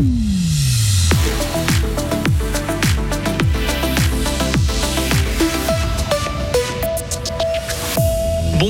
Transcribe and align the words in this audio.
Bye. 0.00 0.29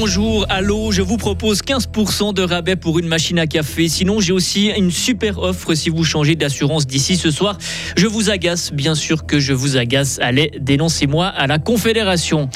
Bonjour, 0.00 0.46
allô, 0.48 0.92
je 0.92 1.02
vous 1.02 1.18
propose 1.18 1.60
15% 1.60 2.32
de 2.32 2.40
rabais 2.40 2.74
pour 2.74 2.98
une 2.98 3.06
machine 3.06 3.38
à 3.38 3.46
café. 3.46 3.86
Sinon, 3.86 4.18
j'ai 4.18 4.32
aussi 4.32 4.68
une 4.74 4.90
super 4.90 5.38
offre 5.38 5.74
si 5.74 5.90
vous 5.90 6.04
changez 6.04 6.36
d'assurance 6.36 6.86
d'ici 6.86 7.18
ce 7.18 7.30
soir. 7.30 7.58
Je 7.98 8.06
vous 8.06 8.30
agace, 8.30 8.72
bien 8.72 8.94
sûr 8.94 9.26
que 9.26 9.38
je 9.38 9.52
vous 9.52 9.76
agace. 9.76 10.18
Allez, 10.22 10.52
dénoncez-moi 10.58 11.26
à 11.26 11.46
la 11.46 11.58
Confédération. 11.58 12.48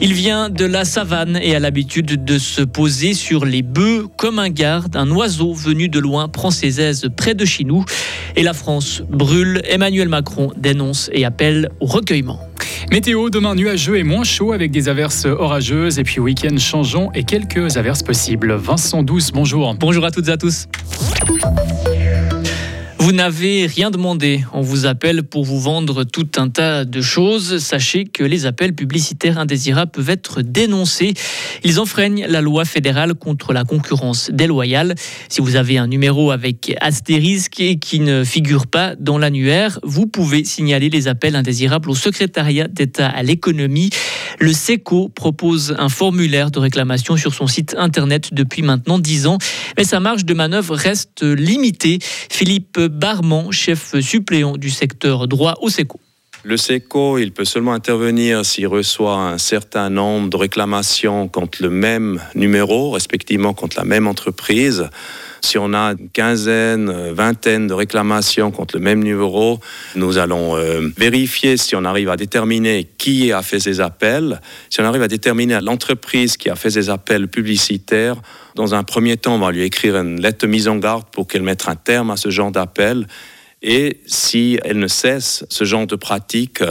Il 0.00 0.12
vient 0.12 0.48
de 0.48 0.64
la 0.64 0.84
savane 0.84 1.40
et 1.42 1.56
a 1.56 1.58
l'habitude 1.58 2.24
de 2.24 2.38
se 2.38 2.62
poser 2.62 3.14
sur 3.14 3.46
les 3.46 3.62
bœufs 3.62 4.06
comme 4.16 4.38
un 4.38 4.50
garde. 4.50 4.94
Un 4.94 5.10
oiseau 5.10 5.52
venu 5.52 5.88
de 5.88 5.98
loin 5.98 6.28
prend 6.28 6.52
ses 6.52 6.80
aises 6.80 7.08
près 7.16 7.34
de 7.34 7.44
chez 7.44 7.64
nous. 7.64 7.84
Et 8.36 8.44
la 8.44 8.52
France 8.52 9.02
brûle. 9.10 9.60
Emmanuel 9.64 10.08
Macron 10.08 10.52
dénonce 10.56 11.10
et 11.12 11.24
appelle 11.24 11.68
au 11.80 11.86
recueillement. 11.86 12.51
Météo, 12.92 13.30
demain 13.30 13.54
nuageux 13.54 13.96
et 13.96 14.02
moins 14.02 14.22
chaud 14.22 14.52
avec 14.52 14.70
des 14.70 14.90
averses 14.90 15.24
orageuses 15.24 15.98
et 15.98 16.02
puis 16.02 16.20
week-end 16.20 16.58
changeant 16.58 17.10
et 17.14 17.24
quelques 17.24 17.78
averses 17.78 18.02
possibles. 18.02 18.52
Vincent 18.52 19.02
Douce, 19.02 19.30
bonjour. 19.32 19.74
Bonjour 19.76 20.04
à 20.04 20.10
toutes 20.10 20.28
et 20.28 20.32
à 20.32 20.36
tous. 20.36 20.66
Vous 23.02 23.10
n'avez 23.10 23.66
rien 23.66 23.90
demandé. 23.90 24.44
On 24.52 24.60
vous 24.60 24.86
appelle 24.86 25.24
pour 25.24 25.44
vous 25.44 25.58
vendre 25.58 26.04
tout 26.04 26.28
un 26.36 26.48
tas 26.48 26.84
de 26.84 27.00
choses. 27.00 27.58
Sachez 27.58 28.04
que 28.04 28.22
les 28.22 28.46
appels 28.46 28.76
publicitaires 28.76 29.40
indésirables 29.40 29.90
peuvent 29.90 30.08
être 30.08 30.40
dénoncés. 30.40 31.14
Ils 31.64 31.80
enfreignent 31.80 32.24
la 32.28 32.40
loi 32.40 32.64
fédérale 32.64 33.14
contre 33.14 33.52
la 33.52 33.64
concurrence 33.64 34.30
déloyale. 34.30 34.94
Si 35.28 35.40
vous 35.40 35.56
avez 35.56 35.78
un 35.78 35.88
numéro 35.88 36.30
avec 36.30 36.76
astérisque 36.80 37.58
et 37.58 37.76
qui 37.76 37.98
ne 37.98 38.22
figure 38.22 38.68
pas 38.68 38.94
dans 38.94 39.18
l'annuaire, 39.18 39.80
vous 39.82 40.06
pouvez 40.06 40.44
signaler 40.44 40.88
les 40.88 41.08
appels 41.08 41.34
indésirables 41.34 41.90
au 41.90 41.96
secrétariat 41.96 42.68
d'État 42.68 43.08
à 43.08 43.24
l'économie. 43.24 43.90
Le 44.38 44.52
SECO 44.52 45.08
propose 45.08 45.74
un 45.78 45.88
formulaire 45.88 46.50
de 46.50 46.58
réclamation 46.58 47.16
sur 47.16 47.34
son 47.34 47.46
site 47.46 47.74
internet 47.78 48.32
depuis 48.32 48.62
maintenant 48.62 48.98
10 48.98 49.26
ans, 49.26 49.38
mais 49.76 49.84
sa 49.84 50.00
marge 50.00 50.24
de 50.24 50.34
manœuvre 50.34 50.74
reste 50.74 51.22
limitée. 51.22 51.98
Philippe 52.02 52.80
Barman, 52.80 53.50
chef 53.50 53.98
suppléant 54.00 54.56
du 54.56 54.70
secteur 54.70 55.28
droit 55.28 55.54
au 55.60 55.68
SECO. 55.68 56.00
Le 56.44 56.56
SECO, 56.56 57.18
il 57.18 57.30
peut 57.30 57.44
seulement 57.44 57.72
intervenir 57.72 58.44
s'il 58.44 58.66
reçoit 58.66 59.14
un 59.14 59.38
certain 59.38 59.90
nombre 59.90 60.28
de 60.28 60.36
réclamations 60.36 61.28
contre 61.28 61.62
le 61.62 61.70
même 61.70 62.20
numéro, 62.34 62.90
respectivement 62.90 63.54
contre 63.54 63.76
la 63.78 63.84
même 63.84 64.08
entreprise. 64.08 64.88
Si 65.40 65.56
on 65.56 65.72
a 65.72 65.92
une 65.92 66.08
quinzaine, 66.08 67.12
vingtaine 67.12 67.68
de 67.68 67.74
réclamations 67.74 68.50
contre 68.50 68.76
le 68.76 68.82
même 68.82 69.04
numéro, 69.04 69.60
nous 69.94 70.18
allons 70.18 70.56
euh, 70.56 70.88
vérifier 70.96 71.56
si 71.56 71.76
on 71.76 71.84
arrive 71.84 72.08
à 72.08 72.16
déterminer 72.16 72.88
qui 72.98 73.30
a 73.30 73.42
fait 73.42 73.60
ces 73.60 73.80
appels, 73.80 74.40
si 74.68 74.80
on 74.80 74.84
arrive 74.84 75.02
à 75.02 75.08
déterminer 75.08 75.60
l'entreprise 75.62 76.36
qui 76.36 76.50
a 76.50 76.56
fait 76.56 76.70
ces 76.70 76.90
appels 76.90 77.28
publicitaires. 77.28 78.16
Dans 78.56 78.74
un 78.74 78.82
premier 78.82 79.16
temps, 79.16 79.36
on 79.36 79.38
va 79.38 79.52
lui 79.52 79.62
écrire 79.62 79.96
une 79.96 80.20
lettre 80.20 80.44
de 80.44 80.50
mise 80.50 80.66
en 80.66 80.76
garde 80.76 81.04
pour 81.12 81.28
qu'elle 81.28 81.42
mette 81.42 81.68
un 81.68 81.76
terme 81.76 82.10
à 82.10 82.16
ce 82.16 82.30
genre 82.30 82.50
d'appel. 82.50 83.06
Et 83.62 83.98
si 84.06 84.58
elle 84.64 84.78
ne 84.78 84.88
cesse 84.88 85.44
ce 85.48 85.64
genre 85.64 85.86
de 85.86 85.94
pratique, 85.94 86.62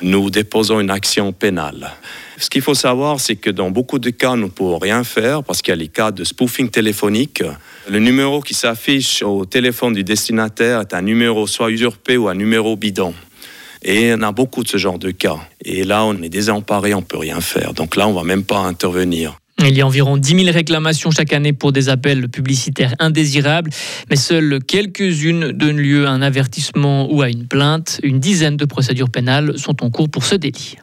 nous 0.00 0.30
déposons 0.30 0.80
une 0.80 0.90
action 0.90 1.32
pénale. 1.32 1.92
Ce 2.38 2.48
qu'il 2.48 2.62
faut 2.62 2.74
savoir, 2.74 3.20
c'est 3.20 3.36
que 3.36 3.50
dans 3.50 3.70
beaucoup 3.70 3.98
de 3.98 4.10
cas, 4.10 4.36
nous 4.36 4.44
ne 4.44 4.50
pouvons 4.50 4.78
rien 4.78 5.04
faire 5.04 5.42
parce 5.42 5.60
qu'il 5.60 5.72
y 5.72 5.76
a 5.76 5.76
les 5.76 5.88
cas 5.88 6.10
de 6.10 6.24
spoofing 6.24 6.70
téléphonique. 6.70 7.42
Le 7.88 7.98
numéro 7.98 8.40
qui 8.40 8.54
s'affiche 8.54 9.22
au 9.22 9.44
téléphone 9.44 9.92
du 9.92 10.04
destinataire 10.04 10.80
est 10.80 10.94
un 10.94 11.02
numéro 11.02 11.46
soit 11.46 11.70
usurpé 11.70 12.16
ou 12.16 12.28
un 12.28 12.34
numéro 12.34 12.76
bidon. 12.76 13.12
Et 13.82 14.14
on 14.14 14.22
a 14.22 14.32
beaucoup 14.32 14.62
de 14.62 14.68
ce 14.68 14.76
genre 14.76 14.98
de 14.98 15.10
cas. 15.10 15.36
Et 15.64 15.84
là, 15.84 16.04
on 16.04 16.14
est 16.22 16.28
désemparé, 16.28 16.94
on 16.94 17.00
ne 17.00 17.04
peut 17.04 17.18
rien 17.18 17.40
faire. 17.40 17.74
Donc 17.74 17.96
là, 17.96 18.08
on 18.08 18.12
ne 18.12 18.16
va 18.16 18.24
même 18.24 18.44
pas 18.44 18.58
intervenir. 18.58 19.38
Il 19.60 19.76
y 19.76 19.80
a 19.80 19.86
environ 19.86 20.16
10 20.16 20.44
000 20.44 20.52
réclamations 20.52 21.10
chaque 21.10 21.32
année 21.32 21.52
pour 21.52 21.72
des 21.72 21.88
appels 21.88 22.28
publicitaires 22.28 22.94
indésirables, 23.00 23.70
mais 24.08 24.16
seules 24.16 24.60
quelques-unes 24.64 25.50
donnent 25.50 25.78
lieu 25.78 26.06
à 26.06 26.10
un 26.10 26.22
avertissement 26.22 27.12
ou 27.12 27.22
à 27.22 27.28
une 27.28 27.46
plainte. 27.46 28.00
Une 28.04 28.20
dizaine 28.20 28.56
de 28.56 28.64
procédures 28.64 29.10
pénales 29.10 29.58
sont 29.58 29.84
en 29.84 29.90
cours 29.90 30.08
pour 30.08 30.24
ce 30.24 30.36
délit. 30.36 30.76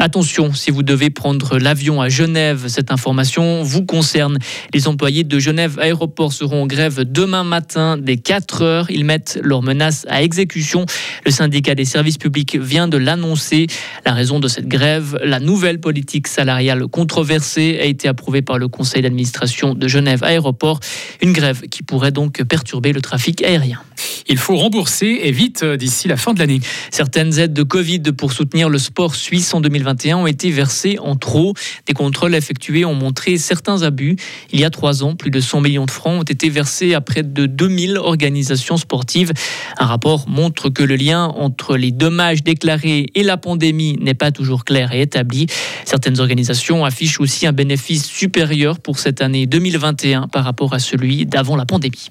Attention, 0.00 0.54
si 0.54 0.70
vous 0.70 0.84
devez 0.84 1.10
prendre 1.10 1.58
l'avion 1.58 2.00
à 2.00 2.08
Genève, 2.08 2.66
cette 2.68 2.92
information 2.92 3.64
vous 3.64 3.84
concerne. 3.84 4.38
Les 4.72 4.86
employés 4.86 5.24
de 5.24 5.40
Genève 5.40 5.76
Aéroport 5.80 6.32
seront 6.32 6.62
en 6.62 6.66
grève 6.68 7.02
demain 7.02 7.42
matin 7.42 7.98
dès 7.98 8.16
4 8.16 8.62
heures. 8.62 8.90
Ils 8.92 9.04
mettent 9.04 9.40
leurs 9.42 9.62
menaces 9.62 10.06
à 10.08 10.22
exécution. 10.22 10.86
Le 11.26 11.32
syndicat 11.32 11.74
des 11.74 11.84
services 11.84 12.16
publics 12.16 12.56
vient 12.56 12.86
de 12.86 12.96
l'annoncer. 12.96 13.66
La 14.06 14.12
raison 14.12 14.38
de 14.38 14.46
cette 14.46 14.68
grève, 14.68 15.18
la 15.24 15.40
nouvelle 15.40 15.80
politique 15.80 16.28
salariale 16.28 16.86
controversée 16.86 17.80
a 17.82 17.84
été 17.84 18.06
approuvée 18.06 18.40
par 18.40 18.58
le 18.58 18.68
conseil 18.68 19.02
d'administration 19.02 19.74
de 19.74 19.88
Genève 19.88 20.22
Aéroport. 20.22 20.78
Une 21.22 21.32
grève 21.32 21.62
qui 21.62 21.82
pourrait 21.82 22.12
donc 22.12 22.40
perturber 22.44 22.92
le 22.92 23.00
trafic 23.00 23.42
aérien. 23.42 23.80
Il 24.28 24.38
faut 24.38 24.56
rembourser 24.56 25.20
et 25.22 25.32
vite 25.32 25.64
d'ici 25.64 26.08
la 26.08 26.16
fin 26.16 26.34
de 26.34 26.38
l'année. 26.38 26.60
Certaines 26.90 27.38
aides 27.38 27.52
de 27.52 27.62
Covid 27.62 28.02
pour 28.16 28.32
soutenir 28.32 28.68
le 28.68 28.78
sport 28.78 29.14
suisse 29.14 29.54
en 29.54 29.60
2020 29.60 29.88
ont 30.14 30.26
été 30.26 30.50
versés 30.50 30.98
en 31.00 31.16
trop. 31.16 31.54
Des 31.86 31.94
contrôles 31.94 32.34
effectués 32.34 32.84
ont 32.84 32.94
montré 32.94 33.36
certains 33.38 33.82
abus. 33.82 34.16
Il 34.52 34.60
y 34.60 34.64
a 34.64 34.70
trois 34.70 35.02
ans, 35.02 35.14
plus 35.16 35.30
de 35.30 35.40
100 35.40 35.60
millions 35.60 35.86
de 35.86 35.90
francs 35.90 36.20
ont 36.20 36.24
été 36.24 36.48
versés 36.48 36.94
à 36.94 37.00
près 37.00 37.22
de 37.22 37.46
2000 37.46 37.98
organisations 37.98 38.76
sportives. 38.76 39.32
Un 39.78 39.86
rapport 39.86 40.28
montre 40.28 40.68
que 40.68 40.82
le 40.82 40.96
lien 40.96 41.24
entre 41.26 41.76
les 41.76 41.90
dommages 41.90 42.42
déclarés 42.42 43.06
et 43.14 43.22
la 43.22 43.36
pandémie 43.36 43.96
n'est 44.00 44.14
pas 44.14 44.30
toujours 44.30 44.64
clair 44.64 44.92
et 44.92 45.02
établi. 45.02 45.46
Certaines 45.84 46.20
organisations 46.20 46.84
affichent 46.84 47.20
aussi 47.20 47.46
un 47.46 47.52
bénéfice 47.52 48.06
supérieur 48.06 48.80
pour 48.80 48.98
cette 48.98 49.20
année 49.20 49.46
2021 49.46 50.28
par 50.28 50.44
rapport 50.44 50.74
à 50.74 50.78
celui 50.78 51.26
d'avant 51.26 51.56
la 51.56 51.66
pandémie. 51.66 52.10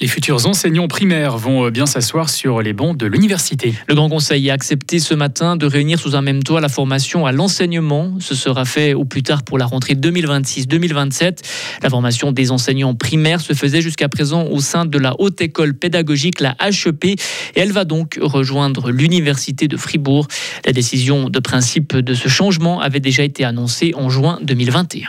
Les 0.00 0.06
futurs 0.06 0.46
enseignants 0.46 0.86
primaires 0.86 1.38
vont 1.38 1.66
euh, 1.66 1.70
bien 1.70 1.84
s'asseoir 1.84 2.30
sur 2.30 2.62
les 2.62 2.72
bancs 2.72 2.96
de 2.96 3.06
l'université. 3.06 3.74
Le 3.88 3.96
Grand 3.96 4.08
Conseil 4.08 4.48
a 4.48 4.52
accepté 4.52 5.00
ce 5.00 5.12
matin 5.12 5.56
de 5.56 5.66
réunir 5.66 5.98
sous 5.98 6.14
un 6.14 6.22
même 6.22 6.42
toit 6.44 6.60
la 6.60 6.68
formation 6.68 7.26
à 7.26 7.32
l'enseignement. 7.32 8.14
Ce 8.20 8.36
sera 8.36 8.64
fait 8.64 8.94
au 8.94 9.04
plus 9.04 9.24
tard 9.24 9.42
pour 9.42 9.58
la 9.58 9.66
rentrée 9.66 9.94
2026-2027. 9.94 11.38
La 11.82 11.90
formation 11.90 12.30
des 12.30 12.52
enseignants 12.52 12.94
primaires 12.94 13.40
se 13.40 13.54
faisait 13.54 13.80
jusqu'à 13.80 14.08
présent 14.08 14.44
au 14.44 14.60
sein 14.60 14.86
de 14.86 14.98
la 14.98 15.14
Haute 15.18 15.40
École 15.40 15.74
Pédagogique, 15.74 16.40
la 16.40 16.56
HEP, 16.60 17.04
et 17.04 17.16
elle 17.56 17.72
va 17.72 17.84
donc 17.84 18.18
rejoindre 18.20 18.92
l'Université 18.92 19.66
de 19.66 19.76
Fribourg. 19.76 20.28
La 20.64 20.72
décision 20.72 21.28
de 21.28 21.38
principe 21.40 21.96
de 21.96 22.14
ce 22.14 22.28
changement 22.28 22.80
avait 22.80 23.00
déjà 23.00 23.24
été 23.24 23.44
annoncée 23.44 23.94
en 23.96 24.08
juin 24.10 24.38
2021 24.42 25.08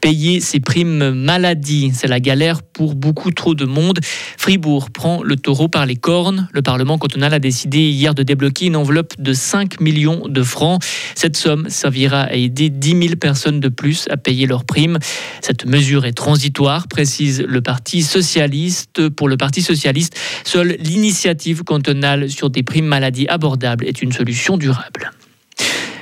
payer 0.00 0.40
ses 0.40 0.60
primes 0.60 1.10
maladie. 1.10 1.92
C'est 1.94 2.08
la 2.08 2.20
galère 2.20 2.62
pour 2.62 2.94
beaucoup 2.94 3.30
trop 3.30 3.54
de 3.54 3.64
monde. 3.64 4.00
Fribourg 4.36 4.90
prend 4.90 5.22
le 5.22 5.36
taureau 5.36 5.68
par 5.68 5.86
les 5.86 5.96
cornes. 5.96 6.48
Le 6.52 6.62
Parlement 6.62 6.98
cantonal 6.98 7.34
a 7.34 7.38
décidé 7.38 7.78
hier 7.78 8.14
de 8.14 8.22
débloquer 8.22 8.66
une 8.66 8.76
enveloppe 8.76 9.14
de 9.18 9.32
5 9.32 9.80
millions 9.80 10.28
de 10.28 10.42
francs. 10.42 10.82
Cette 11.14 11.36
somme 11.36 11.68
servira 11.68 12.22
à 12.22 12.34
aider 12.34 12.70
10 12.70 12.88
000 12.90 13.16
personnes 13.16 13.60
de 13.60 13.68
plus 13.68 14.06
à 14.10 14.16
payer 14.16 14.46
leurs 14.46 14.64
primes. 14.64 14.98
Cette 15.40 15.66
mesure 15.66 16.06
est 16.06 16.12
transitoire, 16.12 16.88
précise 16.88 17.44
le 17.46 17.60
Parti 17.60 18.02
socialiste. 18.02 19.08
Pour 19.10 19.28
le 19.28 19.36
Parti 19.36 19.62
socialiste, 19.62 20.18
seule 20.44 20.76
l'initiative 20.80 21.64
cantonale 21.64 22.30
sur 22.30 22.50
des 22.50 22.62
primes 22.62 22.86
maladie 22.86 23.26
abordables 23.28 23.84
est 23.86 24.02
une 24.02 24.12
solution 24.12 24.56
durable. 24.56 25.10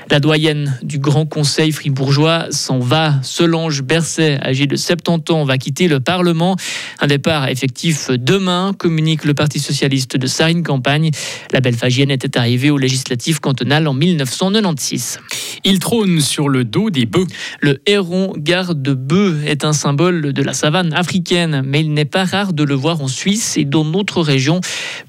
La 0.09 0.21
doyenne 0.21 0.78
du 0.83 1.00
Grand 1.00 1.27
Conseil 1.27 1.72
fribourgeois 1.72 2.47
s'en 2.50 2.78
va. 2.78 3.15
Solange 3.22 3.83
Berset, 3.83 4.39
âgée 4.41 4.69
de 4.69 4.77
70 4.77 5.33
ans, 5.33 5.44
va 5.44 5.59
quitter 5.59 5.89
le 5.89 5.99
Parlement. 5.99 6.56
Un 7.00 7.09
départ 7.09 7.49
effectif 7.49 8.11
demain, 8.11 8.72
communique 8.78 9.25
le 9.25 9.34
Parti 9.34 9.59
socialiste 9.59 10.17
de 10.17 10.29
Sarine 10.29 10.62
Campagne. 10.62 11.11
La 11.53 11.61
Belfagienne 11.61 12.12
était 12.12 12.38
arrivée 12.38 12.70
au 12.70 12.79
législatif 12.79 13.41
cantonal 13.41 13.88
en 13.88 13.94
1996. 13.94 15.19
Il 15.64 15.81
trône 15.81 16.20
sur 16.20 16.49
le 16.49 16.64
dos 16.64 16.91
des 16.91 17.06
bœufs. 17.06 17.26
Le 17.61 17.81
héron 17.87 18.32
garde-bœuf 18.37 19.44
est 19.44 19.64
un 19.64 19.73
symbole 19.73 20.32
de 20.32 20.43
la 20.43 20.52
savane 20.52 20.93
africaine, 20.93 21.62
mais 21.67 21.81
il 21.81 21.93
n'est 21.93 22.05
pas 22.05 22.25
rare 22.25 22.52
de 22.52 22.62
le 22.62 22.75
voir 22.75 23.00
en 23.00 23.09
Suisse 23.09 23.56
et 23.56 23.64
dans 23.64 23.85
d'autres 23.85 24.23
régions. 24.23 24.61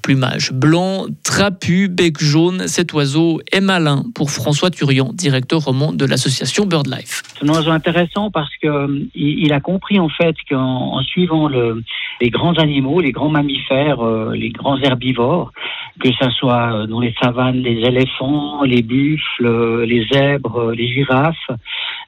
Plumage 0.02 0.52
blanc, 0.52 1.06
trapu, 1.22 1.86
bec 1.88 2.20
jaune, 2.20 2.66
cet 2.66 2.92
oiseau 2.94 3.40
est 3.52 3.60
malin 3.60 4.04
pour 4.14 4.32
François 4.32 4.70
Directeur 5.12 5.60
roman 5.60 5.92
de 5.92 6.04
l'association 6.04 6.66
BirdLife. 6.66 7.22
C'est 7.38 7.44
un 7.44 7.52
oiseau 7.52 7.70
intéressant 7.70 8.30
parce 8.30 8.54
qu'il 8.56 8.70
euh, 8.70 9.54
a 9.54 9.60
compris 9.60 9.98
en 9.98 10.08
fait 10.08 10.34
qu'en 10.48 11.00
suivant 11.02 11.48
le, 11.48 11.82
les 12.20 12.30
grands 12.30 12.54
animaux, 12.54 13.00
les 13.00 13.12
grands 13.12 13.28
mammifères, 13.28 14.00
euh, 14.04 14.34
les 14.34 14.50
grands 14.50 14.78
herbivores, 14.78 15.52
que 16.00 16.10
ce 16.12 16.30
soit 16.30 16.72
euh, 16.72 16.86
dans 16.86 17.00
les 17.00 17.14
savanes, 17.22 17.58
les 17.58 17.86
éléphants, 17.86 18.62
les 18.64 18.82
buffles, 18.82 19.84
les 19.84 20.06
zèbres, 20.12 20.72
les 20.72 20.88
girafes, 20.88 21.50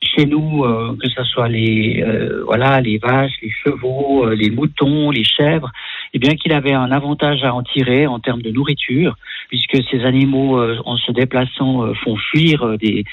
chez 0.02 0.26
nous, 0.26 0.64
que 0.98 1.08
ce 1.08 1.22
soit 1.24 1.48
les 1.48 2.02
voilà 2.46 2.80
les 2.80 2.98
vaches, 2.98 3.32
les 3.42 3.50
chevaux, 3.50 4.28
les 4.30 4.50
moutons, 4.50 5.10
les 5.10 5.24
chèvres, 5.24 5.70
eh 6.12 6.18
bien 6.18 6.34
qu'il 6.34 6.52
avait 6.52 6.72
un 6.72 6.90
avantage 6.90 7.44
à 7.44 7.54
en 7.54 7.62
tirer 7.62 8.06
en 8.06 8.18
termes 8.18 8.42
de 8.42 8.50
nourriture, 8.50 9.16
puisque 9.48 9.78
ces 9.90 10.04
animaux, 10.04 10.58
euh, 10.58 10.78
en 10.84 10.96
se 10.96 11.12
déplaçant, 11.12 11.84
euh, 11.84 11.94
font 11.94 12.16
fuir 12.16 12.62
euh, 12.62 12.76
des, 12.76 13.04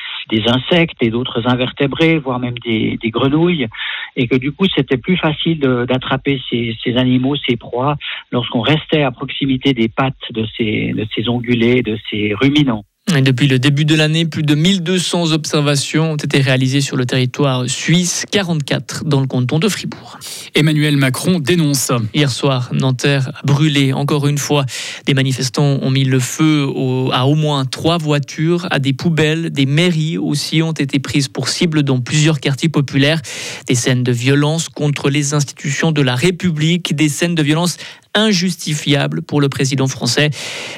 insectes 0.48 0.98
et 1.02 1.10
d'autres 1.10 1.48
invertébrés, 1.48 2.18
voire 2.18 2.40
même 2.40 2.58
des, 2.60 2.98
grenouilles, 3.06 3.68
et 4.16 4.28
que 4.28 4.36
du 4.36 4.52
coup 4.52 4.66
c'était 4.76 4.98
plus 4.98 5.18
facile 5.18 5.60
d'attraper 5.60 6.40
ces, 6.50 6.76
ces, 6.84 6.98
animaux, 6.98 7.36
ces 7.48 7.56
proies, 7.56 7.96
lorsqu'on 8.32 8.62
restait 8.62 9.04
à 9.04 9.12
proximité 9.12 9.74
des 9.74 9.88
pattes 9.88 10.16
de 10.32 10.46
ces, 10.58 10.94
de 10.94 11.06
ces 11.16 11.28
ongulés, 11.30 11.82
de 11.82 11.98
ces 12.10 12.34
ruminants 12.34 12.84
depuis 13.08 13.48
le 13.48 13.58
début 13.58 13.86
de 13.86 13.96
l'année, 13.96 14.26
plus 14.26 14.44
de 14.44 14.54
1200 14.54 15.32
observations 15.32 16.12
ont 16.12 16.18
été 16.18 16.40
réalisées 16.40 16.82
sur 16.82 16.98
le 16.98 17.06
territoire 17.06 17.68
suisse, 17.68 18.26
44 18.30 19.06
dans 19.06 19.22
le 19.22 19.28
canton 19.28 19.60
de 19.60 19.70
Fribourg. 19.70 20.20
Emmanuel 20.54 20.98
Macron 20.98 21.40
dénonce. 21.40 21.92
Hier 22.14 22.30
soir, 22.30 22.70
Nanterre 22.74 23.30
a 23.30 23.46
brûlé 23.46 23.94
encore 23.94 24.28
une 24.28 24.38
fois. 24.38 24.66
Des 25.06 25.14
manifestants 25.14 25.80
ont 25.82 25.90
mis 25.90 26.04
le 26.04 26.20
feu 26.20 26.68
à 27.14 27.26
au 27.26 27.36
moins 27.36 27.66
trois 27.66 27.98
voitures, 27.98 28.68
à 28.72 28.80
des 28.80 28.94
poubelles, 28.94 29.52
des 29.52 29.66
mairies 29.66 30.18
aussi 30.18 30.62
ont 30.62 30.74
été 30.74 31.00
prises 31.00 31.30
pour 31.30 31.48
cible 31.48 31.84
dans 31.84 32.00
plusieurs 32.00 32.40
quartiers 32.40 32.70
populaires. 32.70 33.22
Des 33.68 33.76
scènes 33.76 34.04
de 34.04 34.12
violence 34.12 34.70
contre 34.70 35.10
les 35.10 35.34
institutions 35.34 35.92
de 35.92 36.02
la 36.02 36.16
République, 36.16 36.96
des 36.96 37.10
scènes 37.10 37.36
de 37.36 37.44
violence 37.44 37.78
injustifiable 38.18 39.22
pour 39.22 39.40
le 39.40 39.48
président 39.48 39.88
français. 39.88 40.30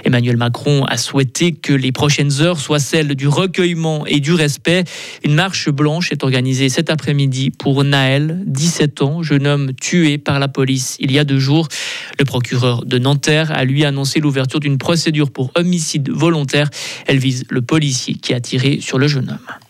Emmanuel 0.03 0.37
Macron 0.37 0.85
a 0.85 0.97
souhaité 0.97 1.53
que 1.53 1.73
les 1.73 1.91
prochaines 1.91 2.41
heures 2.41 2.59
soient 2.59 2.79
celles 2.79 3.15
du 3.15 3.27
recueillement 3.27 4.05
et 4.05 4.19
du 4.19 4.33
respect. 4.33 4.83
Une 5.23 5.33
marche 5.33 5.69
blanche 5.69 6.11
est 6.11 6.23
organisée 6.23 6.69
cet 6.69 6.89
après-midi 6.89 7.49
pour 7.49 7.83
Naël, 7.83 8.41
17 8.45 9.01
ans, 9.01 9.23
jeune 9.23 9.47
homme 9.47 9.71
tué 9.73 10.17
par 10.17 10.39
la 10.39 10.47
police 10.47 10.97
il 10.99 11.11
y 11.11 11.19
a 11.19 11.23
deux 11.23 11.39
jours. 11.39 11.67
Le 12.19 12.25
procureur 12.25 12.85
de 12.85 12.99
Nanterre 12.99 13.51
a 13.51 13.63
lui 13.63 13.85
annoncé 13.85 14.19
l'ouverture 14.19 14.59
d'une 14.59 14.77
procédure 14.77 15.31
pour 15.31 15.51
homicide 15.55 16.09
volontaire. 16.09 16.69
Elle 17.07 17.19
vise 17.19 17.45
le 17.49 17.61
policier 17.61 18.15
qui 18.15 18.33
a 18.33 18.39
tiré 18.39 18.79
sur 18.81 18.99
le 18.99 19.07
jeune 19.07 19.29
homme. 19.29 19.68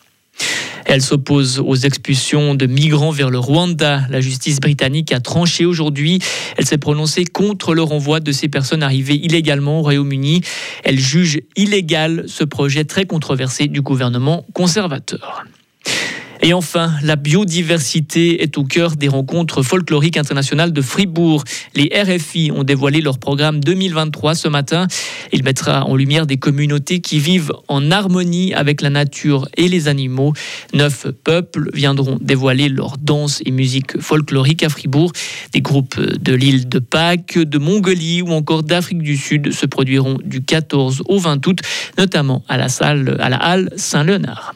Elle 0.92 1.04
s'oppose 1.04 1.60
aux 1.60 1.76
expulsions 1.76 2.56
de 2.56 2.66
migrants 2.66 3.12
vers 3.12 3.30
le 3.30 3.38
Rwanda. 3.38 4.02
La 4.10 4.22
justice 4.22 4.60
britannique 4.60 5.12
a 5.12 5.20
tranché 5.20 5.64
aujourd'hui. 5.64 6.18
Elle 6.58 6.66
s'est 6.66 6.80
prononcée 6.80 7.26
contre 7.26 7.76
le 7.76 7.84
renvoi 7.84 8.20
de 8.20 8.32
ces 8.32 8.48
personnes 8.48 8.82
arrivées 8.82 9.14
illégalement 9.14 9.82
au 9.82 9.84
Royaume-Uni. 9.84 10.42
Elle 10.84 10.98
juge 10.98 11.42
illégal 11.56 12.24
ce 12.26 12.44
projet 12.44 12.86
très 12.86 13.06
controversé 13.06 13.68
du 13.68 13.84
gouvernement 13.84 14.48
conservateur. 14.54 15.44
Et 16.42 16.54
enfin, 16.54 16.94
la 17.04 17.18
biodiversité 17.18 18.42
est 18.42 18.58
au 18.58 18.64
cœur 18.64 18.96
des 18.96 19.10
rencontres 19.10 19.62
folkloriques 19.62 20.16
internationales 20.16 20.72
de 20.72 20.82
Fribourg. 20.82 21.44
Les 21.76 21.92
RFI 21.94 22.52
ont 22.56 22.64
dévoilé 22.64 23.02
leur 23.02 23.20
programme 23.20 23.60
2023 23.60 24.36
ce 24.36 24.48
matin. 24.48 24.88
Il 25.34 25.44
mettra 25.44 25.86
en 25.86 25.98
lumière 25.98 26.26
des 26.26 26.38
communautés 26.38 27.02
qui 27.02 27.20
vivent 27.20 27.52
en 27.68 27.92
harmonie 27.92 28.54
avec 28.54 28.82
la 28.82 28.90
nature 28.90 29.50
et 29.58 29.68
les 29.68 29.90
animaux. 29.90 30.32
Neuf 30.74 31.08
peuples 31.26 31.70
viendront 31.74 32.18
dévoiler 32.22 32.70
leurs 32.70 32.98
danses 32.98 33.42
et 33.46 33.52
musique 33.52 34.00
folklorique 34.00 34.64
à 34.64 34.70
Fribourg. 34.70 35.12
Des 35.52 35.62
groupes 35.62 36.00
de 36.00 36.34
l'île 36.34 36.70
de 36.70 36.80
Pâques, 36.80 37.38
de 37.38 37.58
Mongolie 37.58 38.22
ou 38.22 38.30
encore 38.30 38.64
d'Afrique 38.64 39.02
du 39.02 39.18
Sud 39.18 39.52
se 39.52 39.66
produiront 39.66 40.18
du 40.24 40.42
14 40.42 41.04
au 41.08 41.20
20 41.20 41.46
août, 41.48 41.60
notamment 41.98 42.44
à 42.48 42.58
la 42.58 42.70
salle, 42.70 43.18
à 43.20 43.28
la 43.28 43.38
halle 43.38 43.70
Saint-Léonard. 43.76 44.56